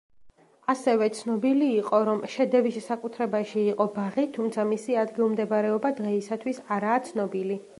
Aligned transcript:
ასევე 0.73 1.09
ცნობილი 1.17 1.67
იყო, 1.81 1.99
რომ 2.07 2.23
შედევის 2.35 2.79
საკუთრებაში 2.87 3.67
იყო 3.75 3.87
ბაღი, 3.99 4.25
თუმცა 4.39 4.65
მისი 4.73 4.97
ადგილმდებარეობა 5.03 5.93
დღეისათვის 6.01 6.63
არაა 6.79 7.07
ცნობილი. 7.11 7.61